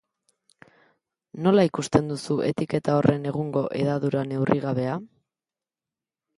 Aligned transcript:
Nola 1.47 1.65
ikusten 1.67 2.09
duzu 2.13 2.39
etiketa 2.49 2.97
horren 3.01 3.29
egungo 3.35 3.65
hedadura 3.83 4.27
neurrigabea? 4.33 4.99